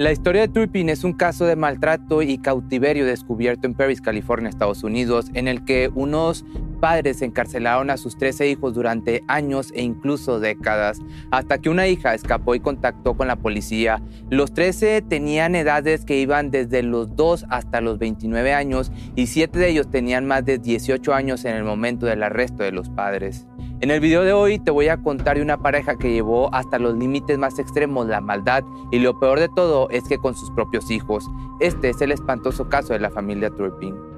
La 0.00 0.12
historia 0.12 0.40
de 0.40 0.48
Turpin 0.48 0.88
es 0.88 1.04
un 1.04 1.12
caso 1.12 1.44
de 1.44 1.56
maltrato 1.56 2.22
y 2.22 2.38
cautiverio 2.38 3.04
descubierto 3.04 3.66
en 3.66 3.74
Paris, 3.74 4.00
California, 4.00 4.48
Estados 4.48 4.82
Unidos, 4.82 5.26
en 5.34 5.46
el 5.46 5.62
que 5.66 5.90
unos 5.94 6.46
padres 6.80 7.20
encarcelaron 7.20 7.90
a 7.90 7.98
sus 7.98 8.16
13 8.16 8.48
hijos 8.48 8.72
durante 8.72 9.22
años 9.28 9.70
e 9.74 9.82
incluso 9.82 10.40
décadas, 10.40 11.00
hasta 11.30 11.58
que 11.58 11.68
una 11.68 11.86
hija 11.86 12.14
escapó 12.14 12.54
y 12.54 12.60
contactó 12.60 13.14
con 13.14 13.28
la 13.28 13.36
policía. 13.36 14.00
Los 14.30 14.54
13 14.54 15.02
tenían 15.02 15.54
edades 15.54 16.06
que 16.06 16.18
iban 16.18 16.50
desde 16.50 16.82
los 16.82 17.14
2 17.14 17.44
hasta 17.50 17.82
los 17.82 17.98
29 17.98 18.54
años 18.54 18.90
y 19.16 19.26
7 19.26 19.58
de 19.58 19.68
ellos 19.68 19.90
tenían 19.90 20.24
más 20.24 20.46
de 20.46 20.56
18 20.56 21.12
años 21.12 21.44
en 21.44 21.56
el 21.56 21.64
momento 21.64 22.06
del 22.06 22.22
arresto 22.22 22.62
de 22.62 22.72
los 22.72 22.88
padres. 22.88 23.46
En 23.82 23.90
el 23.90 24.00
video 24.00 24.24
de 24.24 24.34
hoy 24.34 24.58
te 24.58 24.70
voy 24.70 24.88
a 24.88 24.98
contar 24.98 25.36
de 25.36 25.42
una 25.42 25.56
pareja 25.56 25.96
que 25.96 26.12
llevó 26.12 26.54
hasta 26.54 26.78
los 26.78 26.98
límites 26.98 27.38
más 27.38 27.58
extremos 27.58 28.06
la 28.08 28.20
maldad 28.20 28.62
y 28.90 28.98
lo 28.98 29.18
peor 29.18 29.40
de 29.40 29.48
todo 29.48 29.88
es 29.88 30.04
que 30.04 30.18
con 30.18 30.34
sus 30.34 30.50
propios 30.50 30.90
hijos. 30.90 31.30
Este 31.60 31.88
es 31.88 32.02
el 32.02 32.12
espantoso 32.12 32.68
caso 32.68 32.92
de 32.92 32.98
la 32.98 33.08
familia 33.08 33.48
Turpin. 33.48 34.09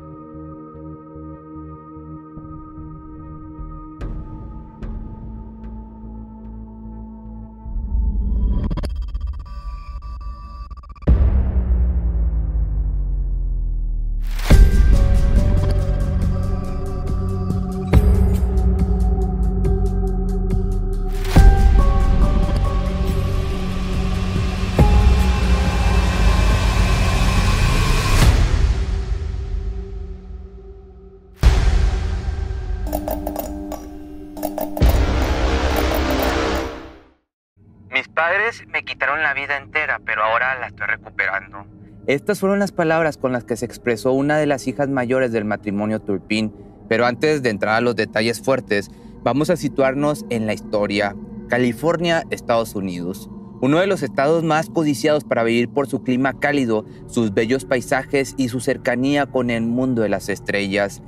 Quitaron 38.93 39.23
la 39.23 39.33
vida 39.33 39.57
entera, 39.57 40.01
pero 40.05 40.23
ahora 40.23 40.59
la 40.59 40.67
estoy 40.67 40.87
recuperando. 40.87 41.65
Estas 42.07 42.41
fueron 42.41 42.59
las 42.59 42.73
palabras 42.73 43.17
con 43.17 43.33
las 43.33 43.45
que 43.45 43.57
se 43.57 43.65
expresó 43.65 44.13
una 44.13 44.37
de 44.37 44.47
las 44.47 44.67
hijas 44.67 44.89
mayores 44.89 45.33
del 45.33 45.47
matrimonio 45.47 46.01
Turpin. 46.01 46.53
Pero 46.89 47.07
antes 47.07 47.43
de 47.43 47.49
entrar 47.51 47.77
a 47.77 47.81
los 47.81 47.97
detalles 47.97 48.43
fuertes, 48.43 48.91
vamos 49.23 49.49
a 49.49 49.57
situarnos 49.57 50.27
en 50.29 50.47
la 50.47 50.53
historia. 50.53 51.17
California, 51.49 52.25
Estados 52.31 52.75
Unidos. 52.75 53.31
Uno 53.63 53.79
de 53.79 53.87
los 53.87 54.03
estados 54.03 54.43
más 54.43 54.69
codiciados 54.69 55.25
para 55.25 55.45
vivir 55.45 55.71
por 55.71 55.87
su 55.87 56.03
clima 56.03 56.39
cálido, 56.39 56.85
sus 57.07 57.33
bellos 57.33 57.65
paisajes 57.65 58.35
y 58.37 58.49
su 58.49 58.61
cercanía 58.61 59.25
con 59.27 59.49
el 59.49 59.63
mundo 59.63 60.03
de 60.03 60.09
las 60.11 60.29
estrellas. 60.29 61.01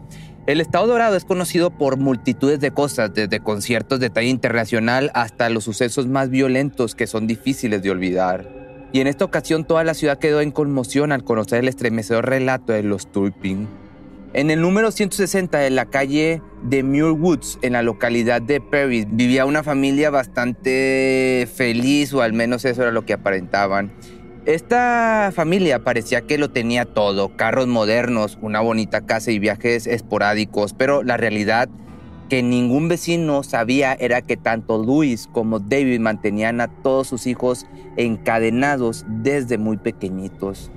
El 0.47 0.60
Estado 0.60 0.87
Dorado 0.87 1.16
es 1.16 1.25
conocido 1.25 1.71
por 1.71 1.97
multitudes 1.97 2.60
de 2.60 2.71
cosas, 2.71 3.15
desde 3.15 3.41
conciertos 3.41 3.99
de 3.99 4.10
talla 4.10 4.28
internacional 4.28 5.10
hasta 5.15 5.49
los 5.49 5.65
sucesos 5.65 6.06
más 6.06 6.28
violentos 6.28 6.94
que 6.94 7.06
son 7.06 7.27
difíciles 7.27 7.82
de 7.82 7.91
olvidar. 7.91 8.47
Y 8.93 9.00
en 9.00 9.06
esta 9.06 9.25
ocasión 9.25 9.65
toda 9.65 9.84
la 9.84 9.94
ciudad 9.94 10.19
quedó 10.19 10.43
en 10.43 10.50
conmoción 10.50 11.12
al 11.12 11.25
conocer 11.25 11.60
el 11.60 11.69
estremecedor 11.69 12.28
relato 12.28 12.75
de 12.75 12.82
los 12.82 13.10
Turpin. 13.10 13.69
En 14.34 14.50
el 14.50 14.60
número 14.60 14.91
160 14.91 15.56
de 15.56 15.71
la 15.71 15.87
calle 15.87 16.43
de 16.62 16.82
Muir 16.82 17.12
Woods, 17.12 17.59
en 17.62 17.72
la 17.72 17.82
localidad 17.82 18.43
de 18.43 18.61
Perry, 18.61 19.06
vivía 19.09 19.47
una 19.47 19.62
familia 19.62 20.11
bastante 20.11 21.49
feliz, 21.55 22.12
o 22.12 22.21
al 22.21 22.34
menos 22.34 22.66
eso 22.66 22.82
era 22.82 22.93
lo 22.93 23.06
que 23.06 23.15
aparentaban. 23.15 23.93
Esta 24.47 25.32
familia 25.34 25.84
parecía 25.84 26.21
que 26.21 26.37
lo 26.37 26.50
tenía 26.50 26.84
todo, 26.84 27.34
carros 27.34 27.66
modernos, 27.66 28.37
una 28.43 28.60
bonita 28.60 29.00
casa 29.00 29.31
y 29.31 29.38
viajes 29.38 29.87
esporádicos, 29.87 30.75
pero 30.75 31.03
la 31.03 31.16
realidad 31.16 31.71
que 32.28 32.43
ningún 32.43 32.88
vecino 32.88 33.43
sabía 33.43 33.94
era 33.94 34.21
que 34.21 34.37
tanto 34.37 34.77
Luis 34.77 35.31
como 35.32 35.60
David 35.60 35.99
mantenían 36.00 36.60
a 36.60 36.69
todos 36.69 37.06
sus 37.06 37.27
hijos 37.27 37.66
encadenados 37.97 39.06
desde 39.09 39.56
muy 39.56 39.78
pequeñitos. 39.78 40.71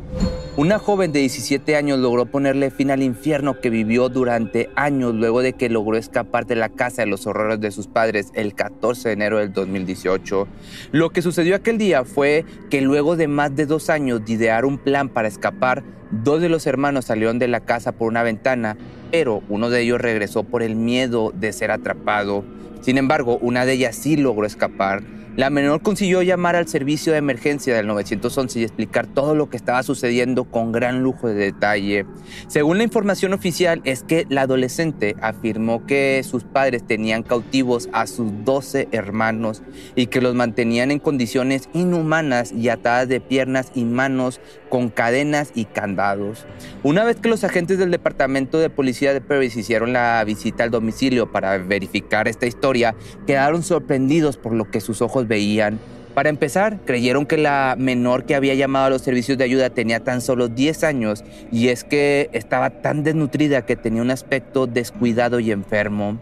Una 0.58 0.80
joven 0.80 1.12
de 1.12 1.20
17 1.20 1.76
años 1.76 2.00
logró 2.00 2.26
ponerle 2.26 2.72
fin 2.72 2.90
al 2.90 3.04
infierno 3.04 3.62
que 3.62 3.70
vivió 3.70 4.10
durante 4.10 4.72
años 4.74 5.14
luego 5.14 5.44
de 5.44 5.54
que 5.54 5.70
logró 5.70 5.98
escapar 5.98 6.48
de 6.48 6.56
la 6.56 6.70
casa 6.70 7.04
de 7.04 7.06
los 7.06 7.28
horrores 7.28 7.60
de 7.60 7.70
sus 7.70 7.86
padres 7.86 8.32
el 8.34 8.56
14 8.56 9.10
de 9.10 9.14
enero 9.14 9.38
del 9.38 9.54
2018. 9.54 10.48
Lo 10.94 11.12
que 11.12 11.22
sucedió 11.22 11.56
aquel 11.56 11.78
día 11.78 12.06
fue 12.06 12.44
que 12.72 12.82
luego 12.82 13.16
de 13.16 13.28
más 13.28 13.56
de 13.56 13.68
dos 13.68 13.92
años 13.92 14.26
de 14.26 14.34
idear 14.34 14.66
un 14.66 14.80
plan 14.80 15.10
para 15.10 15.28
escapar, 15.28 15.84
dos 16.10 16.42
de 16.42 16.50
los 16.50 16.66
hermanos 16.66 17.06
salieron 17.06 17.38
de 17.38 17.48
la 17.48 17.60
casa 17.60 17.92
por 17.92 18.08
una 18.08 18.24
ventana, 18.24 18.78
pero 19.12 19.44
uno 19.50 19.70
de 19.70 19.82
ellos 19.82 20.02
regresó 20.02 20.42
por 20.44 20.64
el 20.64 20.76
miedo 20.76 21.32
de 21.36 21.54
ser 21.54 21.70
atrapado. 21.70 22.44
Sin 22.82 22.98
embargo, 22.98 23.38
una 23.42 23.66
de 23.66 23.74
ellas 23.74 23.96
sí 23.96 24.18
logró 24.18 24.46
escapar 24.46 25.04
la 25.38 25.52
menor 25.52 25.84
consiguió 25.84 26.24
llamar 26.24 26.56
al 26.56 26.68
servicio 26.68 27.12
de 27.12 27.20
emergencia 27.20 27.76
del 27.76 27.86
911 27.86 28.60
y 28.60 28.64
explicar 28.64 29.06
todo 29.06 29.36
lo 29.36 29.52
que 29.52 29.58
estaba 29.58 29.84
sucediendo 29.84 30.46
con 30.46 30.72
gran 30.72 31.04
lujo 31.04 31.28
de 31.28 31.36
detalle. 31.36 32.08
Según 32.48 32.80
la 32.80 32.84
información 32.84 33.34
oficial 33.34 33.80
es 33.84 34.02
que 34.02 34.26
la 34.30 34.42
adolescente 34.42 35.16
afirmó 35.22 35.86
que 35.86 36.24
sus 36.28 36.44
padres 36.44 36.88
tenían 36.88 37.22
cautivos 37.22 37.88
a 37.94 38.08
sus 38.08 38.32
12 38.46 38.88
hermanos 38.92 39.62
y 39.96 40.08
que 40.08 40.22
los 40.22 40.34
mantenían 40.34 40.90
en 40.90 40.98
condiciones 40.98 41.70
inhumanas 41.72 42.52
y 42.52 42.70
atadas 42.70 43.08
de 43.08 43.22
piernas 43.22 43.72
y 43.76 43.86
manos 43.86 44.42
con 44.70 44.90
cadenas 44.90 45.52
y 45.56 45.66
candados. 45.66 46.46
Una 46.84 47.04
vez 47.04 47.18
que 47.18 47.30
los 47.30 47.44
agentes 47.44 47.78
del 47.78 47.92
Departamento 47.92 48.60
de 48.60 48.70
Policía 48.70 49.14
de 49.14 49.22
Paris 49.22 49.56
hicieron 49.56 49.94
la 49.94 50.24
visita 50.26 50.64
al 50.64 50.72
domicilio 50.72 51.32
para 51.32 51.58
verificar 51.58 52.28
esta 52.28 52.46
historia, 52.46 52.96
quedaron 53.26 53.64
sorprendidos 53.64 54.38
por 54.38 54.54
lo 54.54 54.70
que 54.70 54.82
sus 54.82 55.02
ojos 55.02 55.28
veían. 55.28 55.80
Para 56.18 56.30
empezar, 56.30 56.80
creyeron 56.84 57.28
que 57.28 57.38
la 57.38 57.76
menor 57.78 58.26
que 58.26 58.34
había 58.34 58.56
llamado 58.56 58.88
a 58.88 58.90
los 58.90 59.04
servicios 59.04 59.38
de 59.38 59.44
ayuda 59.44 59.70
tenía 59.70 60.04
tan 60.04 60.22
solo 60.22 60.48
10 60.48 60.84
años 60.84 61.24
y 61.52 61.68
es 61.68 61.84
que 61.84 62.32
estaba 62.34 62.72
tan 62.82 63.04
desnutrida 63.04 63.68
que 63.68 63.76
tenía 63.76 64.02
un 64.02 64.10
aspecto 64.10 64.66
descuidado 64.66 65.40
y 65.40 65.52
enfermo. 65.52 66.20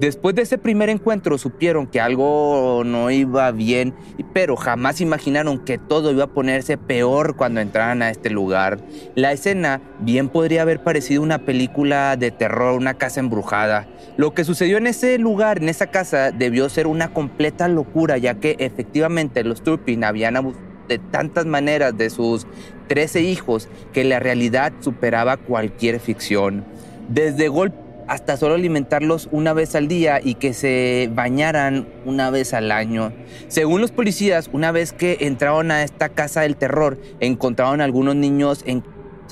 Después 0.00 0.34
de 0.34 0.42
ese 0.42 0.58
primer 0.58 0.90
encuentro 0.90 1.38
supieron 1.38 1.86
que 1.86 2.00
algo 2.00 2.82
no 2.84 3.10
iba 3.10 3.50
bien, 3.52 3.94
pero 4.32 4.56
jamás 4.56 5.00
imaginaron 5.00 5.64
que 5.64 5.78
todo 5.78 6.10
iba 6.10 6.24
a 6.24 6.32
ponerse 6.34 6.76
peor 6.76 7.36
cuando 7.36 7.60
entraran 7.60 8.02
a 8.02 8.10
este 8.10 8.28
lugar. 8.28 8.80
La 9.14 9.32
escena 9.32 9.80
bien 10.00 10.28
podría 10.28 10.62
haber 10.62 10.82
parecido 10.82 11.22
una 11.22 11.38
película 11.38 12.16
de 12.16 12.32
terror, 12.32 12.76
una 12.76 12.94
casa 12.94 13.20
embrujada. 13.20 13.86
Lo 14.16 14.34
que 14.34 14.44
sucedió 14.44 14.78
en 14.78 14.88
ese 14.88 15.16
lugar, 15.18 15.58
en 15.58 15.68
esa 15.68 15.86
casa, 15.86 16.32
debió 16.32 16.68
ser 16.68 16.88
una 16.88 17.12
completa 17.12 17.68
locura, 17.68 18.18
ya 18.18 18.34
que 18.34 18.56
efectivamente 18.58 19.44
los 19.44 19.62
Turpin 19.62 20.02
habían 20.02 20.36
abusado 20.36 20.74
de 20.88 20.98
tantas 20.98 21.46
maneras 21.46 21.96
de 21.96 22.10
sus 22.10 22.46
13 22.88 23.22
hijos 23.22 23.68
que 23.92 24.04
la 24.04 24.20
realidad 24.20 24.72
superaba 24.80 25.36
cualquier 25.36 25.98
ficción. 26.00 26.64
Desde 27.08 27.48
golpe 27.48 27.83
hasta 28.08 28.36
solo 28.36 28.54
alimentarlos 28.54 29.28
una 29.32 29.52
vez 29.52 29.74
al 29.74 29.88
día 29.88 30.20
y 30.22 30.34
que 30.34 30.52
se 30.52 31.10
bañaran 31.12 31.88
una 32.04 32.30
vez 32.30 32.54
al 32.54 32.70
año. 32.70 33.12
Según 33.48 33.80
los 33.80 33.92
policías, 33.92 34.50
una 34.52 34.72
vez 34.72 34.92
que 34.92 35.18
entraron 35.20 35.70
a 35.70 35.82
esta 35.82 36.08
casa 36.08 36.42
del 36.42 36.56
terror, 36.56 36.98
encontraron 37.20 37.80
algunos 37.80 38.16
niños 38.16 38.62
en, 38.66 38.82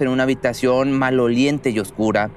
una 0.01 0.25
habitación 0.25 0.91
maloliente 0.91 1.71
y 1.71 1.79
oscura. 1.79 2.31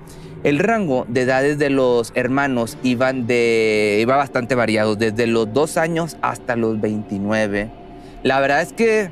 El 0.43 0.59
rango 0.59 1.07
de 1.09 1.21
edades 1.21 1.57
de 1.57 1.71
los 1.71 2.11
hermanos 2.13 2.77
iban 2.83 3.25
iba 3.27 4.15
bastante 4.15 4.53
variado, 4.53 4.95
desde 4.95 5.25
los 5.25 5.51
dos 5.51 5.77
años 5.77 6.15
hasta 6.21 6.55
los 6.55 6.79
29. 6.79 7.71
La 8.21 8.39
verdad 8.39 8.61
es 8.61 8.71
que 8.71 9.09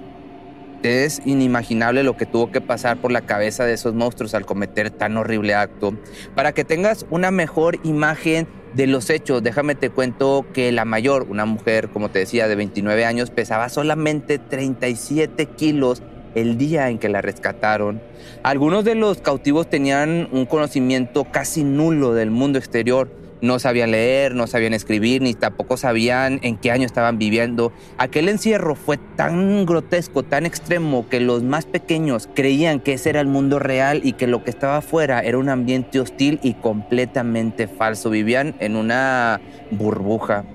es 0.83 1.21
inimaginable 1.25 2.03
lo 2.03 2.18
que 2.18 2.25
tuvo 2.25 2.51
que 2.51 2.62
pasar 2.62 2.97
por 2.97 3.12
la 3.12 3.21
cabeza 3.21 3.65
de 3.65 3.74
esos 3.74 3.94
monstruos 3.94 4.33
al 4.33 4.45
cometer 4.45 4.91
tan 4.91 5.18
horrible 5.18 5.56
acto. 5.56 5.97
Para 6.35 6.53
que 6.53 6.63
tengas 6.63 7.06
una 7.09 7.31
mejor 7.31 7.80
imagen 7.83 8.47
de 8.74 8.88
los 8.88 9.09
hechos, 9.09 9.44
déjame 9.44 9.75
te 9.75 9.89
cuento 9.89 10.45
que 10.53 10.71
la 10.71 10.85
mayor, 10.85 11.27
una 11.30 11.45
mujer, 11.45 11.89
como 11.89 12.09
te 12.09 12.19
decía, 12.19 12.47
de 12.47 12.56
29 12.56 13.06
años, 13.06 13.30
pesaba 13.30 13.69
solamente 13.69 14.39
37 14.39 15.45
kilos 15.47 16.01
el 16.35 16.57
día 16.57 16.89
en 16.89 16.97
que 16.97 17.09
la 17.09 17.21
rescataron. 17.21 18.01
Algunos 18.41 18.83
de 18.83 18.95
los 18.95 19.21
cautivos 19.21 19.69
tenían 19.69 20.27
un 20.31 20.45
conocimiento 20.45 21.25
casi 21.25 21.63
nulo 21.63 22.13
del 22.13 22.31
mundo 22.31 22.57
exterior 22.57 23.22
no 23.44 23.60
sabían 23.60 23.92
leer, 23.92 24.36
no 24.36 24.48
sabían 24.48 24.74
escribir, 24.74 25.22
ni 25.22 25.34
tampoco 25.34 25.75
sabían 25.75 26.40
en 26.44 26.56
qué 26.56 26.72
año 26.72 26.86
estaban 26.86 27.19
viviendo. 27.19 27.74
Aquel 27.98 28.30
encierro 28.30 28.74
fue 28.74 28.98
tan 28.98 29.66
grotesco, 29.66 30.24
tan 30.24 30.45
extremo, 30.45 31.10
que 31.10 31.19
los 31.19 31.44
más 31.44 31.66
pequeños 31.66 32.30
creían 32.34 32.80
que 32.80 32.94
ese 32.94 33.10
era 33.10 33.19
el 33.19 33.28
mundo 33.28 33.60
real 33.60 34.00
y 34.01 34.13
que 34.13 34.28
lo 34.28 34.45
que 34.45 34.50
estaba 34.50 34.78
afuera 34.78 35.19
era 35.19 35.38
un 35.38 35.50
ambiente 35.50 36.00
hostil 36.00 36.40
y 36.42 36.54
completamente 36.54 37.68
falso. 37.68 38.10
Vivían 38.10 38.56
en 38.60 38.78
una 38.78 39.42
burbuja. 39.72 40.45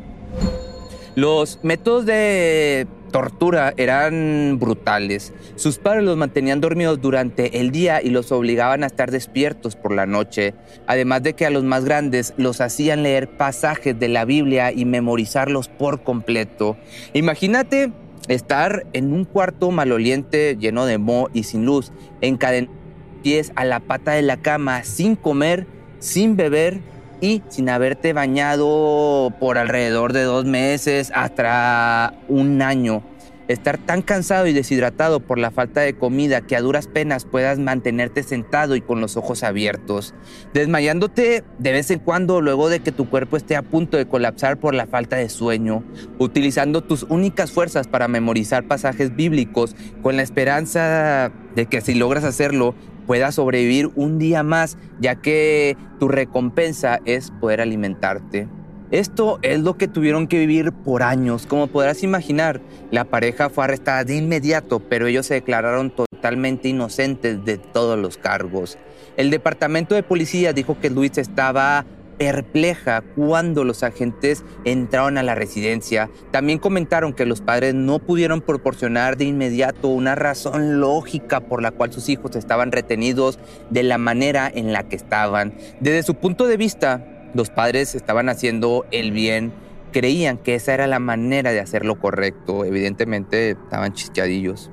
Los 1.15 1.61
métodos 1.63 2.07
de 2.07 2.87
tortura 3.09 3.75
eran 3.77 4.59
brutales. 4.59 5.33
Sus 5.57 5.79
padres 5.79 6.05
los 6.05 6.17
mantenían 6.17 6.61
dormidos 6.61 7.01
durante 7.01 7.61
el 7.61 7.71
día 7.71 8.03
y 8.03 8.11
los 8.11 8.33
obligaban 8.33 8.85
a 8.85 8.87
estar 8.87 9.11
despiertos 9.11 9.77
por 9.77 9.93
la 9.93 10.07
noche, 10.07 10.55
además 10.87 11.23
de 11.23 11.35
que 11.35 11.47
a 11.47 11.51
los 11.51 11.65
más 11.65 11.85
grandes 11.85 12.35
los 12.37 12.61
hacían 12.61 13.03
leer 13.03 13.29
pasajes 13.37 13.99
de 13.99 14.09
la 14.09 14.25
Biblia 14.25 14.73
y 14.73 14.85
memorizarlos 14.85 15.69
por 15.69 16.03
completo. 16.03 16.77
Imagínate 17.13 17.93
estar 18.29 18.87
en 18.93 19.13
un 19.13 19.25
cuarto 19.25 19.71
maloliente 19.71 20.57
lleno 20.59 20.87
de 20.87 20.99
moho 20.99 21.31
y 21.33 21.45
sin 21.45 21.65
luz, 21.65 21.93
encadenados 22.21 22.79
pies 23.23 23.53
a 23.57 23.65
la 23.65 23.81
pata 23.81 24.13
de 24.13 24.23
la 24.23 24.37
cama, 24.37 24.85
sin 24.85 25.17
comer, 25.17 25.67
sin 25.99 26.37
beber 26.37 26.81
y 27.21 27.43
sin 27.49 27.69
haberte 27.69 28.13
bañado 28.13 29.33
por 29.41 29.59
alrededor 29.59 30.13
de 30.13 30.23
dos 30.23 30.45
meses 30.45 31.11
hasta 31.15 32.15
un 32.29 32.63
año. 32.63 33.03
Estar 33.49 33.79
tan 33.79 34.03
cansado 34.03 34.47
y 34.47 34.53
deshidratado 34.53 35.21
por 35.21 35.39
la 35.39 35.51
falta 35.51 35.81
de 35.81 35.95
comida 35.95 36.43
que 36.43 36.55
a 36.55 36.61
duras 36.61 36.87
penas 36.87 37.25
puedas 37.25 37.59
mantenerte 37.59 38.23
sentado 38.23 38.77
y 38.77 38.83
con 38.83 39.01
los 39.01 39.17
ojos 39.17 39.43
abiertos. 39.43 40.15
Desmayándote 40.53 41.45
de 41.59 41.73
vez 41.73 41.91
en 41.91 41.99
cuando 41.99 42.43
luego 42.43 42.69
de 42.69 42.81
que 42.81 42.93
tu 42.93 43.09
cuerpo 43.09 43.39
esté 43.39 43.57
a 43.57 43.63
punto 43.63 43.97
de 43.97 44.07
colapsar 44.07 44.59
por 44.59 44.75
la 44.75 44.87
falta 44.87 45.17
de 45.17 45.31
sueño. 45.31 45.83
Utilizando 46.19 46.85
tus 46.85 47.05
únicas 47.05 47.51
fuerzas 47.51 47.89
para 47.89 48.07
memorizar 48.07 48.65
pasajes 48.65 49.17
bíblicos 49.17 49.75
con 50.03 50.17
la 50.17 50.23
esperanza 50.23 51.33
de 51.57 51.65
que 51.65 51.81
si 51.81 51.95
logras 51.95 52.25
hacerlo 52.25 52.75
puedas 53.09 53.37
sobrevivir 53.37 53.91
un 53.97 54.19
día 54.19 54.43
más, 54.43 54.77
ya 55.01 55.17
que 55.17 55.79
tu 55.99 56.09
recompensa 56.09 57.01
es 57.07 57.33
poder 57.41 57.63
alimentarte. 57.63 58.47
Esto 58.91 59.39
es 59.41 59.61
lo 59.61 59.79
que 59.79 59.89
tuvieron 59.89 60.29
que 60.29 60.39
vivir 60.39 60.73
por 60.73 61.03
años. 61.03 61.47
Como 61.47 61.69
podrás 61.69 62.03
imaginar, 62.03 62.61
la 62.91 63.05
pareja 63.05 63.49
fue 63.49 63.65
arrestada 63.65 64.05
de 64.05 64.17
inmediato, 64.17 64.81
pero 64.81 65.07
ellos 65.07 65.25
se 65.25 65.35
declararon 65.35 65.91
totalmente 65.91 66.69
inocentes 66.69 67.43
de 67.47 67.57
todos 67.57 67.99
los 67.99 68.19
cargos. 68.19 68.77
El 69.17 69.31
departamento 69.31 69.95
de 69.95 70.03
policía 70.03 70.53
dijo 70.53 70.79
que 70.79 70.91
Luis 70.91 71.17
estaba 71.17 71.87
perpleja 72.19 73.03
cuando 73.15 73.65
los 73.65 73.83
agentes 73.83 74.45
entraron 74.65 75.19
a 75.19 75.23
la 75.23 75.35
residencia. 75.35 76.11
También 76.31 76.59
comentaron 76.59 77.13
que 77.13 77.27
los 77.27 77.41
padres 77.41 77.75
no 77.75 77.99
pudieron 78.01 78.41
proporcionar 78.41 79.17
de 79.17 79.25
inmediato 79.25 79.89
una 79.89 80.15
razón 80.15 80.81
lógica 80.81 81.41
por 81.41 81.63
la 81.63 81.71
cual 81.71 81.93
sus 81.93 82.09
hijos 82.09 82.37
estaban 82.37 82.73
retenidos 82.73 83.39
de 83.71 83.83
la 83.85 83.99
manera 83.99 84.51
en 84.53 84.73
la 84.73 84.89
que 84.89 84.97
estaban. 84.97 85.55
Desde 85.81 86.03
su 86.03 86.17
punto 86.17 86.47
de 86.47 86.57
vista, 86.57 87.31
los 87.35 87.51
padres 87.51 87.95
estaban 87.95 88.29
haciendo 88.29 88.87
el 88.91 89.13
bien, 89.13 89.53
creían 89.93 90.39
que 90.39 90.55
esa 90.55 90.75
era 90.75 90.87
la 90.87 90.99
manera 90.99 91.53
de 91.53 91.61
hacer 91.61 91.85
lo 91.85 91.99
correcto. 91.99 92.65
Evidentemente 92.65 93.51
estaban 93.51 93.93
chisqueadillos. 93.93 94.71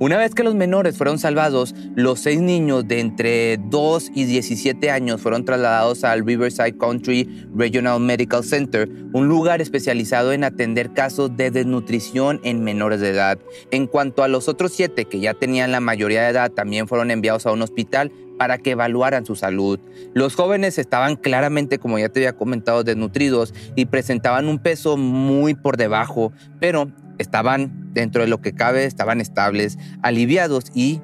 Una 0.00 0.16
vez 0.16 0.34
que 0.34 0.42
los 0.42 0.56
menores 0.56 0.96
fueron 0.96 1.20
salvados, 1.20 1.72
los 1.94 2.18
seis 2.18 2.40
niños 2.40 2.88
de 2.88 2.98
entre 2.98 3.58
2 3.58 4.10
y 4.14 4.24
17 4.24 4.90
años 4.90 5.20
fueron 5.20 5.44
trasladados 5.44 6.02
al 6.02 6.26
Riverside 6.26 6.76
Country 6.76 7.46
Regional 7.54 8.00
Medical 8.00 8.42
Center, 8.42 8.88
un 9.12 9.28
lugar 9.28 9.60
especializado 9.60 10.32
en 10.32 10.42
atender 10.42 10.92
casos 10.92 11.36
de 11.36 11.52
desnutrición 11.52 12.40
en 12.42 12.64
menores 12.64 13.00
de 13.00 13.10
edad. 13.10 13.38
En 13.70 13.86
cuanto 13.86 14.24
a 14.24 14.28
los 14.28 14.48
otros 14.48 14.72
siete 14.72 15.04
que 15.04 15.20
ya 15.20 15.32
tenían 15.32 15.70
la 15.70 15.80
mayoría 15.80 16.22
de 16.22 16.30
edad, 16.30 16.50
también 16.50 16.88
fueron 16.88 17.12
enviados 17.12 17.46
a 17.46 17.52
un 17.52 17.62
hospital 17.62 18.10
para 18.36 18.58
que 18.58 18.72
evaluaran 18.72 19.24
su 19.24 19.36
salud. 19.36 19.78
Los 20.12 20.34
jóvenes 20.34 20.76
estaban 20.78 21.14
claramente, 21.14 21.78
como 21.78 22.00
ya 22.00 22.08
te 22.08 22.18
había 22.18 22.36
comentado, 22.36 22.82
desnutridos 22.82 23.54
y 23.76 23.86
presentaban 23.86 24.48
un 24.48 24.58
peso 24.58 24.96
muy 24.96 25.54
por 25.54 25.76
debajo, 25.76 26.32
pero 26.58 26.90
estaban 27.18 27.92
dentro 27.92 28.22
de 28.22 28.28
lo 28.28 28.40
que 28.40 28.52
cabe, 28.52 28.84
estaban 28.84 29.20
estables, 29.20 29.78
aliviados 30.02 30.66
y 30.74 31.00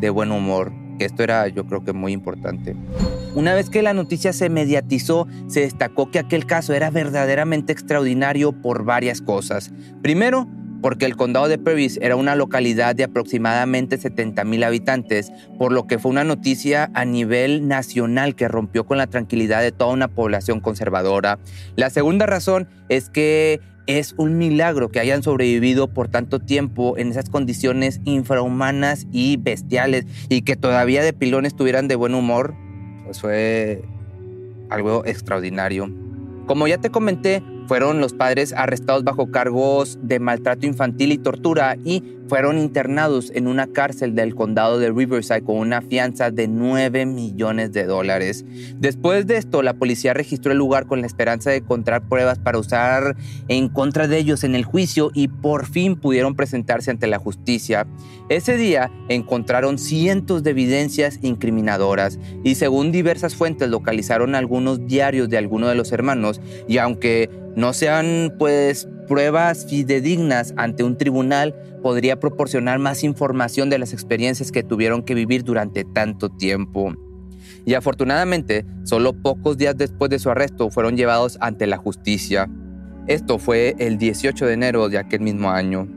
de 0.00 0.10
buen 0.10 0.32
humor. 0.32 0.72
Esto 0.98 1.22
era 1.22 1.48
yo 1.48 1.66
creo 1.66 1.82
que 1.84 1.92
muy 1.92 2.12
importante. 2.12 2.76
Una 3.34 3.54
vez 3.54 3.70
que 3.70 3.82
la 3.82 3.94
noticia 3.94 4.32
se 4.32 4.50
mediatizó, 4.50 5.26
se 5.46 5.60
destacó 5.60 6.10
que 6.10 6.18
aquel 6.18 6.46
caso 6.46 6.74
era 6.74 6.90
verdaderamente 6.90 7.72
extraordinario 7.72 8.52
por 8.52 8.84
varias 8.84 9.22
cosas. 9.22 9.70
Primero, 10.02 10.46
porque 10.82 11.06
el 11.06 11.16
condado 11.16 11.48
de 11.48 11.58
Perris 11.58 11.98
era 12.02 12.16
una 12.16 12.34
localidad 12.34 12.94
de 12.94 13.04
aproximadamente 13.04 13.98
70 13.98 14.44
mil 14.44 14.64
habitantes, 14.64 15.30
por 15.58 15.72
lo 15.72 15.86
que 15.86 15.98
fue 15.98 16.10
una 16.10 16.24
noticia 16.24 16.90
a 16.94 17.04
nivel 17.04 17.68
nacional 17.68 18.34
que 18.34 18.48
rompió 18.48 18.84
con 18.84 18.98
la 18.98 19.06
tranquilidad 19.06 19.60
de 19.62 19.72
toda 19.72 19.92
una 19.92 20.08
población 20.08 20.60
conservadora. 20.60 21.38
La 21.76 21.90
segunda 21.90 22.26
razón 22.26 22.68
es 22.88 23.10
que 23.10 23.60
es 23.98 24.14
un 24.16 24.38
milagro 24.38 24.90
que 24.90 25.00
hayan 25.00 25.22
sobrevivido 25.22 25.88
por 25.88 26.08
tanto 26.08 26.38
tiempo 26.38 26.96
en 26.96 27.10
esas 27.10 27.30
condiciones 27.30 28.00
infrahumanas 28.04 29.06
y 29.10 29.36
bestiales 29.36 30.06
y 30.28 30.42
que 30.42 30.56
todavía 30.56 31.02
de 31.02 31.12
pilón 31.12 31.46
estuvieran 31.46 31.88
de 31.88 31.96
buen 31.96 32.14
humor, 32.14 32.54
pues 33.04 33.20
fue 33.20 33.82
algo 34.68 35.04
extraordinario. 35.04 35.90
Como 36.46 36.66
ya 36.68 36.78
te 36.78 36.90
comenté, 36.90 37.42
fueron 37.66 38.00
los 38.00 38.14
padres 38.14 38.52
arrestados 38.52 39.04
bajo 39.04 39.30
cargos 39.30 39.98
de 40.02 40.18
maltrato 40.18 40.66
infantil 40.66 41.12
y 41.12 41.18
tortura 41.18 41.76
y 41.84 42.02
fueron 42.30 42.58
internados 42.58 43.32
en 43.34 43.48
una 43.48 43.66
cárcel 43.66 44.14
del 44.14 44.36
condado 44.36 44.78
de 44.78 44.92
Riverside 44.92 45.42
con 45.42 45.56
una 45.56 45.82
fianza 45.82 46.30
de 46.30 46.46
9 46.46 47.04
millones 47.04 47.72
de 47.72 47.86
dólares. 47.86 48.44
Después 48.78 49.26
de 49.26 49.36
esto, 49.36 49.62
la 49.62 49.74
policía 49.74 50.14
registró 50.14 50.52
el 50.52 50.58
lugar 50.58 50.86
con 50.86 51.00
la 51.00 51.08
esperanza 51.08 51.50
de 51.50 51.56
encontrar 51.56 52.08
pruebas 52.08 52.38
para 52.38 52.58
usar 52.58 53.16
en 53.48 53.68
contra 53.68 54.06
de 54.06 54.18
ellos 54.18 54.44
en 54.44 54.54
el 54.54 54.64
juicio 54.64 55.10
y 55.12 55.26
por 55.26 55.66
fin 55.66 55.96
pudieron 55.96 56.36
presentarse 56.36 56.92
ante 56.92 57.08
la 57.08 57.18
justicia. 57.18 57.88
Ese 58.28 58.56
día 58.56 58.92
encontraron 59.08 59.76
cientos 59.76 60.44
de 60.44 60.50
evidencias 60.50 61.18
incriminadoras 61.22 62.20
y 62.44 62.54
según 62.54 62.92
diversas 62.92 63.34
fuentes 63.34 63.70
localizaron 63.70 64.36
algunos 64.36 64.86
diarios 64.86 65.28
de 65.30 65.38
algunos 65.38 65.68
de 65.68 65.74
los 65.74 65.90
hermanos 65.90 66.40
y 66.68 66.78
aunque 66.78 67.28
no 67.56 67.72
sean 67.72 68.34
pues 68.38 68.86
pruebas 69.10 69.66
fidedignas 69.68 70.54
ante 70.56 70.84
un 70.84 70.96
tribunal, 70.96 71.52
podría 71.82 72.20
proporcionar 72.20 72.78
más 72.78 73.02
información 73.02 73.68
de 73.68 73.80
las 73.80 73.92
experiencias 73.92 74.52
que 74.52 74.62
tuvieron 74.62 75.02
que 75.02 75.14
vivir 75.14 75.42
durante 75.42 75.82
tanto 75.82 76.28
tiempo. 76.28 76.94
Y 77.66 77.74
afortunadamente, 77.74 78.64
solo 78.84 79.12
pocos 79.12 79.58
días 79.58 79.76
después 79.76 80.12
de 80.12 80.20
su 80.20 80.30
arresto 80.30 80.70
fueron 80.70 80.96
llevados 80.96 81.38
ante 81.40 81.66
la 81.66 81.76
justicia. 81.76 82.48
Esto 83.08 83.40
fue 83.40 83.74
el 83.80 83.98
18 83.98 84.46
de 84.46 84.52
enero 84.52 84.88
de 84.88 84.98
aquel 84.98 85.22
mismo 85.22 85.50
año. 85.50 85.88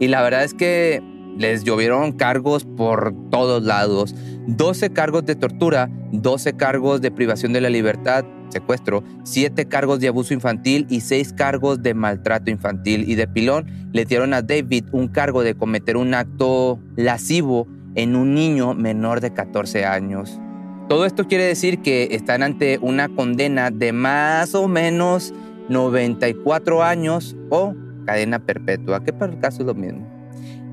Y 0.00 0.08
la 0.08 0.22
verdad 0.22 0.44
es 0.44 0.54
que 0.54 1.02
les 1.38 1.64
llovieron 1.64 2.12
cargos 2.12 2.64
por 2.64 3.14
todos 3.30 3.62
lados. 3.62 4.14
12 4.46 4.90
cargos 4.90 5.24
de 5.24 5.36
tortura, 5.36 5.90
12 6.12 6.54
cargos 6.54 7.00
de 7.00 7.10
privación 7.10 7.52
de 7.52 7.60
la 7.60 7.70
libertad, 7.70 8.24
secuestro, 8.50 9.02
7 9.24 9.66
cargos 9.66 10.00
de 10.00 10.08
abuso 10.08 10.34
infantil 10.34 10.86
y 10.88 11.00
6 11.00 11.32
cargos 11.32 11.82
de 11.82 11.94
maltrato 11.94 12.50
infantil. 12.50 13.08
Y 13.08 13.14
de 13.14 13.26
pilón 13.26 13.66
le 13.92 14.04
dieron 14.04 14.34
a 14.34 14.42
David 14.42 14.84
un 14.92 15.08
cargo 15.08 15.42
de 15.42 15.54
cometer 15.54 15.96
un 15.96 16.14
acto 16.14 16.78
lascivo 16.96 17.66
en 17.94 18.16
un 18.16 18.34
niño 18.34 18.74
menor 18.74 19.20
de 19.20 19.32
14 19.32 19.84
años. 19.84 20.40
Todo 20.88 21.06
esto 21.06 21.26
quiere 21.26 21.44
decir 21.44 21.80
que 21.80 22.08
están 22.10 22.42
ante 22.42 22.78
una 22.82 23.08
condena 23.08 23.70
de 23.70 23.92
más 23.92 24.54
o 24.54 24.68
menos 24.68 25.32
94 25.70 26.82
años 26.82 27.34
o 27.48 27.74
cadena 28.04 28.38
perpetua, 28.38 29.02
que 29.02 29.12
para 29.12 29.32
el 29.32 29.38
caso 29.38 29.62
es 29.62 29.66
lo 29.66 29.74
mismo. 29.74 30.13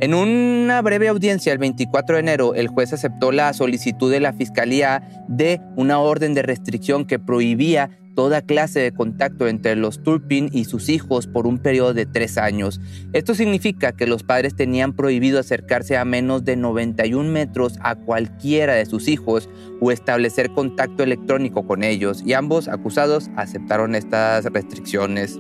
En 0.02 0.16
una 0.16 0.82
breve 0.82 1.10
audiencia 1.10 1.54
el 1.54 1.60
24 1.60 2.16
de 2.16 2.22
enero, 2.22 2.56
el 2.56 2.70
juez 2.70 2.92
aceptó 2.92 3.32
la 3.32 3.54
solicitud 3.54 4.12
de 4.12 4.20
la 4.20 4.34
Fiscalía 4.34 5.08
de 5.28 5.62
una 5.76 6.00
orden 6.00 6.34
de 6.34 6.42
restricción 6.42 7.06
que 7.06 7.20
prohibía 7.20 7.92
toda 8.16 8.42
clase 8.42 8.80
de 8.80 8.94
contacto 8.94 9.48
entre 9.48 9.76
los 9.76 10.02
Turpin 10.02 10.50
y 10.52 10.66
sus 10.66 10.90
hijos 10.90 11.28
por 11.28 11.46
un 11.46 11.60
periodo 11.60 11.94
de 11.94 12.08
tres 12.08 12.40
años. 12.40 12.82
Esto 13.14 13.36
significa 13.36 13.92
que 13.92 14.08
los 14.08 14.24
padres 14.24 14.56
tenían 14.56 14.94
prohibido 14.94 15.40
acercarse 15.40 15.98
a 15.98 16.04
menos 16.04 16.44
de 16.46 16.56
91 16.56 17.30
metros 17.30 17.78
a 17.82 17.94
cualquiera 17.94 18.74
de 18.74 18.88
sus 18.88 19.08
hijos 19.08 19.50
o 19.82 19.92
establecer 19.92 20.50
contacto 20.50 21.04
electrónico 21.04 21.68
con 21.68 21.84
ellos, 21.84 22.24
y 22.26 22.34
ambos 22.34 22.70
acusados 22.70 23.30
aceptaron 23.36 23.94
estas 23.94 24.46
restricciones. 24.46 25.40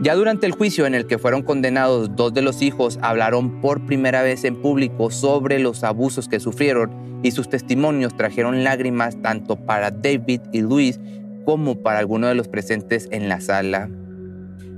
Ya 0.00 0.16
durante 0.16 0.46
el 0.46 0.52
juicio 0.52 0.86
en 0.86 0.94
el 0.94 1.06
que 1.06 1.18
fueron 1.18 1.42
condenados, 1.42 2.16
dos 2.16 2.34
de 2.34 2.42
los 2.42 2.62
hijos 2.62 2.98
hablaron 3.00 3.60
por 3.60 3.86
primera 3.86 4.22
vez 4.22 4.44
en 4.44 4.60
público 4.60 5.10
sobre 5.10 5.60
los 5.60 5.84
abusos 5.84 6.28
que 6.28 6.40
sufrieron 6.40 7.20
y 7.22 7.30
sus 7.30 7.48
testimonios 7.48 8.16
trajeron 8.16 8.64
lágrimas 8.64 9.16
tanto 9.22 9.56
para 9.56 9.92
David 9.92 10.40
y 10.52 10.62
Luis 10.62 10.98
como 11.44 11.76
para 11.76 12.00
algunos 12.00 12.28
de 12.28 12.34
los 12.34 12.48
presentes 12.48 13.08
en 13.12 13.28
la 13.28 13.40
sala. 13.40 13.88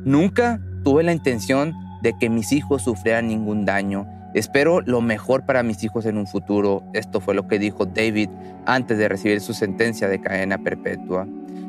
Nunca 0.05 0.61
tuve 0.85 1.03
la 1.03 1.13
intención 1.13 1.73
de 2.03 2.15
que 2.19 2.29
mis 2.29 2.53
hijos 2.53 2.85
sufrieran 2.85 3.29
ningún 3.29 3.65
daño. 3.65 4.07
Espero 4.35 4.83
lo 4.83 5.01
mejor 5.01 5.47
para 5.47 5.63
mis 5.63 5.83
hijos 5.83 6.05
en 6.05 6.19
un 6.19 6.27
futuro. 6.27 6.85
Esto 6.93 7.23
fue 7.23 7.35
lo 7.35 7.49
que 7.49 7.59
dijo 7.59 7.87
David 7.87 8.29
antes 8.67 8.99
de 8.99 9.09
recibir 9.09 9.41
su 9.41 9.55
sentencia 9.55 10.09
de 10.09 10.21
cadena 10.21 10.59
perpetua. 10.59 11.27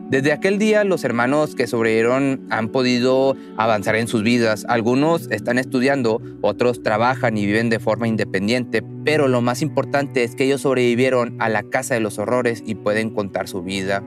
Desde 0.09 0.31
aquel 0.31 0.57
día 0.57 0.85
los 0.85 1.03
hermanos 1.03 1.53
que 1.53 1.67
sobrevivieron 1.67 2.47
han 2.49 2.69
podido 2.69 3.35
avanzar 3.57 3.97
en 3.97 4.07
sus 4.07 4.23
vidas. 4.23 4.65
Algunos 4.69 5.29
están 5.31 5.57
estudiando, 5.57 6.21
otros 6.41 6.81
trabajan 6.81 7.37
y 7.37 7.45
viven 7.45 7.69
de 7.69 7.79
forma 7.79 8.07
independiente, 8.07 8.81
pero 9.03 9.27
lo 9.27 9.41
más 9.41 9.61
importante 9.61 10.23
es 10.23 10.33
que 10.33 10.45
ellos 10.45 10.61
sobrevivieron 10.61 11.35
a 11.41 11.49
la 11.49 11.63
casa 11.63 11.93
de 11.93 11.99
los 11.99 12.19
horrores 12.19 12.63
y 12.65 12.75
pueden 12.75 13.09
contar 13.09 13.49
su 13.49 13.63
vida. 13.63 14.01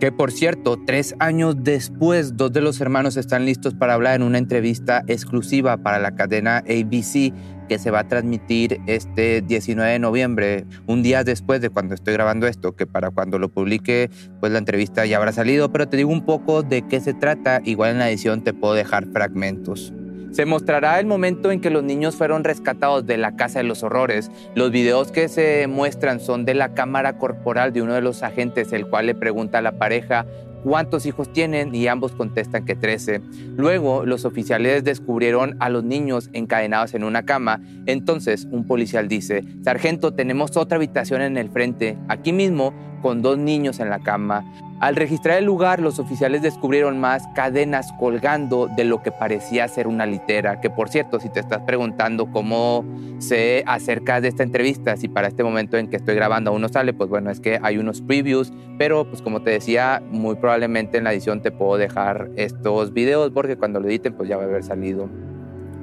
Que 0.00 0.10
por 0.10 0.32
cierto, 0.32 0.78
tres 0.84 1.14
años 1.20 1.54
después, 1.60 2.36
dos 2.36 2.52
de 2.52 2.60
los 2.60 2.80
hermanos 2.80 3.16
están 3.16 3.46
listos 3.46 3.72
para 3.72 3.94
hablar 3.94 4.16
en 4.16 4.22
una 4.22 4.38
entrevista 4.38 5.04
exclusiva 5.06 5.76
para 5.76 6.00
la 6.00 6.16
cadena 6.16 6.58
ABC 6.58 7.32
que 7.68 7.78
se 7.78 7.90
va 7.90 8.00
a 8.00 8.08
transmitir 8.08 8.80
este 8.86 9.42
19 9.42 9.92
de 9.92 9.98
noviembre, 9.98 10.64
un 10.86 11.02
día 11.02 11.24
después 11.24 11.60
de 11.60 11.70
cuando 11.70 11.94
estoy 11.94 12.14
grabando 12.14 12.46
esto, 12.46 12.76
que 12.76 12.86
para 12.86 13.10
cuando 13.10 13.38
lo 13.38 13.48
publique, 13.48 14.10
pues 14.40 14.52
la 14.52 14.58
entrevista 14.58 15.06
ya 15.06 15.16
habrá 15.16 15.32
salido, 15.32 15.72
pero 15.72 15.88
te 15.88 15.96
digo 15.96 16.10
un 16.10 16.24
poco 16.24 16.62
de 16.62 16.82
qué 16.82 17.00
se 17.00 17.14
trata, 17.14 17.60
igual 17.64 17.92
en 17.92 17.98
la 17.98 18.08
edición 18.08 18.42
te 18.42 18.52
puedo 18.52 18.74
dejar 18.74 19.06
fragmentos. 19.06 19.92
Se 20.36 20.44
mostrará 20.44 21.00
el 21.00 21.06
momento 21.06 21.50
en 21.50 21.62
que 21.62 21.70
los 21.70 21.82
niños 21.82 22.14
fueron 22.14 22.44
rescatados 22.44 23.06
de 23.06 23.16
la 23.16 23.36
Casa 23.36 23.60
de 23.60 23.64
los 23.64 23.82
Horrores. 23.82 24.30
Los 24.54 24.70
videos 24.70 25.10
que 25.10 25.28
se 25.28 25.66
muestran 25.66 26.20
son 26.20 26.44
de 26.44 26.52
la 26.52 26.74
cámara 26.74 27.16
corporal 27.16 27.72
de 27.72 27.80
uno 27.80 27.94
de 27.94 28.02
los 28.02 28.22
agentes, 28.22 28.70
el 28.74 28.86
cual 28.86 29.06
le 29.06 29.14
pregunta 29.14 29.58
a 29.58 29.62
la 29.62 29.78
pareja 29.78 30.26
cuántos 30.66 31.06
hijos 31.06 31.32
tienen 31.32 31.72
y 31.76 31.86
ambos 31.86 32.10
contestan 32.10 32.64
que 32.64 32.74
13. 32.74 33.20
Luego, 33.56 34.04
los 34.04 34.24
oficiales 34.24 34.82
descubrieron 34.82 35.54
a 35.60 35.68
los 35.68 35.84
niños 35.84 36.28
encadenados 36.32 36.92
en 36.94 37.04
una 37.04 37.24
cama. 37.24 37.60
Entonces, 37.86 38.48
un 38.50 38.66
policial 38.66 39.06
dice, 39.06 39.44
Sargento, 39.62 40.12
tenemos 40.12 40.56
otra 40.56 40.74
habitación 40.74 41.22
en 41.22 41.36
el 41.36 41.50
frente, 41.50 41.96
aquí 42.08 42.32
mismo, 42.32 42.74
con 43.00 43.22
dos 43.22 43.38
niños 43.38 43.78
en 43.78 43.90
la 43.90 44.00
cama. 44.00 44.44
Al 44.78 44.94
registrar 44.94 45.38
el 45.38 45.46
lugar, 45.46 45.80
los 45.80 45.98
oficiales 45.98 46.42
descubrieron 46.42 47.00
más 47.00 47.26
cadenas 47.34 47.94
colgando 47.98 48.68
de 48.68 48.84
lo 48.84 49.02
que 49.02 49.10
parecía 49.10 49.66
ser 49.68 49.88
una 49.88 50.04
litera, 50.04 50.60
que 50.60 50.68
por 50.68 50.90
cierto, 50.90 51.18
si 51.18 51.30
te 51.30 51.40
estás 51.40 51.62
preguntando 51.62 52.30
cómo 52.30 52.84
sé 53.18 53.64
acerca 53.66 54.20
de 54.20 54.28
esta 54.28 54.42
entrevista, 54.42 54.98
si 54.98 55.08
para 55.08 55.28
este 55.28 55.42
momento 55.42 55.78
en 55.78 55.88
que 55.88 55.96
estoy 55.96 56.14
grabando 56.14 56.50
aún 56.50 56.60
no 56.60 56.68
sale, 56.68 56.92
pues 56.92 57.08
bueno, 57.08 57.30
es 57.30 57.40
que 57.40 57.58
hay 57.62 57.78
unos 57.78 58.02
previews, 58.02 58.52
pero 58.76 59.08
pues 59.08 59.22
como 59.22 59.40
te 59.40 59.50
decía, 59.50 60.02
muy 60.10 60.34
probablemente 60.34 60.98
en 60.98 61.04
la 61.04 61.14
edición 61.14 61.40
te 61.40 61.50
puedo 61.50 61.78
dejar 61.78 62.28
estos 62.36 62.92
videos 62.92 63.30
porque 63.30 63.56
cuando 63.56 63.80
lo 63.80 63.88
editen 63.88 64.12
pues 64.12 64.28
ya 64.28 64.36
va 64.36 64.42
a 64.42 64.46
haber 64.46 64.62
salido. 64.62 65.08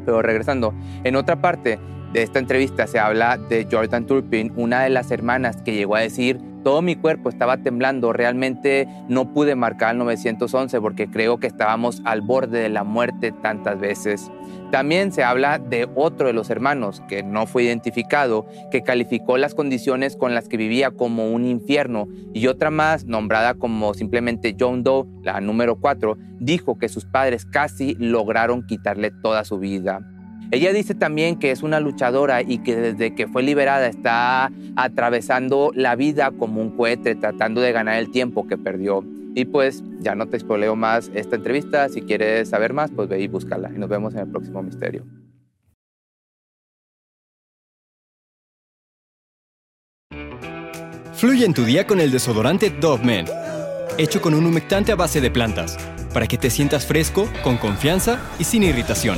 Pero 0.05 0.21
regresando, 0.21 0.71
en 1.03 1.15
otra 1.15 1.41
parte 1.41 1.79
de 2.13 2.21
esta 2.21 2.37
entrevista 2.37 2.85
se 2.85 2.99
habla 2.99 3.39
de 3.39 3.67
Jordan 3.71 4.05
Turpin, 4.05 4.53
una 4.55 4.83
de 4.83 4.91
las 4.91 5.09
hermanas 5.09 5.63
que 5.63 5.73
llegó 5.73 5.95
a 5.95 6.01
decir 6.01 6.52
todo 6.63 6.81
mi 6.81 6.95
cuerpo 6.95 7.29
estaba 7.29 7.57
temblando. 7.57 8.13
Realmente 8.13 8.87
no 9.07 9.33
pude 9.33 9.55
marcar 9.55 9.91
el 9.91 9.99
911 9.99 10.79
porque 10.81 11.09
creo 11.09 11.37
que 11.37 11.47
estábamos 11.47 12.01
al 12.05 12.21
borde 12.21 12.59
de 12.59 12.69
la 12.69 12.83
muerte 12.83 13.31
tantas 13.31 13.79
veces. 13.79 14.31
También 14.71 15.11
se 15.11 15.23
habla 15.23 15.59
de 15.59 15.87
otro 15.93 16.25
de 16.27 16.33
los 16.33 16.49
hermanos, 16.49 17.03
que 17.07 17.21
no 17.21 17.45
fue 17.45 17.63
identificado, 17.63 18.47
que 18.71 18.81
calificó 18.81 19.37
las 19.37 19.53
condiciones 19.53 20.15
con 20.15 20.33
las 20.33 20.49
que 20.49 20.57
vivía 20.57 20.89
como 20.89 21.31
un 21.31 21.45
infierno, 21.45 22.07
y 22.33 22.47
otra 22.47 22.71
más, 22.71 23.05
nombrada 23.05 23.53
como 23.53 23.93
simplemente 23.93 24.55
John 24.59 24.81
Doe, 24.81 25.05
la 25.21 25.41
número 25.41 25.79
4, 25.79 26.17
dijo 26.39 26.79
que 26.79 26.89
sus 26.89 27.05
padres 27.05 27.45
casi 27.45 27.95
lograron 27.99 28.65
quitarle 28.65 29.11
toda 29.11 29.43
su 29.45 29.59
vida. 29.59 30.12
Ella 30.53 30.71
dice 30.71 30.93
también 30.93 31.39
que 31.39 31.49
es 31.49 31.63
una 31.63 31.79
luchadora 31.79 32.43
y 32.43 32.59
que 32.59 32.75
desde 32.75 33.15
que 33.15 33.27
fue 33.27 33.41
liberada 33.41 33.87
está 33.87 34.51
atravesando 34.75 35.71
la 35.73 35.95
vida 35.95 36.29
como 36.29 36.61
un 36.61 36.77
cohete, 36.77 37.15
tratando 37.15 37.59
de 37.59 37.71
ganar 37.71 37.97
el 37.97 38.11
tiempo 38.11 38.47
que 38.47 38.55
perdió. 38.55 39.03
Y 39.33 39.45
pues 39.45 39.81
ya 39.99 40.13
no 40.13 40.27
te 40.27 40.37
espoleo 40.37 40.75
más 40.75 41.09
esta 41.15 41.37
entrevista. 41.37 41.89
Si 41.89 42.03
quieres 42.03 42.49
saber 42.49 42.71
más, 42.71 42.91
pues 42.91 43.09
ve 43.09 43.19
y 43.19 43.27
búscala. 43.27 43.71
Y 43.75 43.79
nos 43.79 43.89
vemos 43.89 44.13
en 44.13 44.19
el 44.19 44.27
próximo 44.27 44.61
misterio. 44.61 45.03
Fluye 51.13 51.47
en 51.47 51.55
tu 51.55 51.63
día 51.65 51.87
con 51.87 51.99
el 51.99 52.11
desodorante 52.11 52.69
Dove 52.69 53.03
Men, 53.03 53.25
hecho 53.97 54.21
con 54.21 54.35
un 54.35 54.45
humectante 54.45 54.91
a 54.91 54.95
base 54.95 55.19
de 55.19 55.31
plantas, 55.31 55.79
para 56.13 56.27
que 56.27 56.37
te 56.37 56.51
sientas 56.51 56.85
fresco, 56.85 57.27
con 57.43 57.57
confianza 57.57 58.19
y 58.37 58.43
sin 58.43 58.61
irritación. 58.61 59.17